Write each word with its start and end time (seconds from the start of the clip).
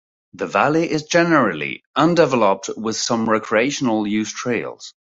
The 0.33 0.47
valley 0.47 0.89
is 0.89 1.03
generally 1.03 1.83
undeveloped, 1.95 2.71
with 2.75 2.95
some 2.95 3.29
recreational 3.29 4.07
use 4.07 4.33
trails. 4.33 4.95